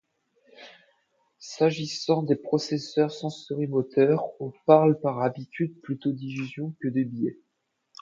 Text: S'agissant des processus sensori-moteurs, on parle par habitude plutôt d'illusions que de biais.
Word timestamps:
S'agissant 1.37 2.23
des 2.23 2.35
processus 2.35 3.07
sensori-moteurs, 3.09 4.31
on 4.41 4.51
parle 4.65 4.99
par 4.99 5.21
habitude 5.21 5.79
plutôt 5.81 6.11
d'illusions 6.11 6.73
que 6.81 6.87
de 6.87 7.03
biais. 7.03 7.37